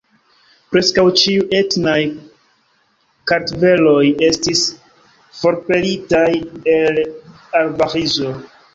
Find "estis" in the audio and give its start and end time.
4.31-4.65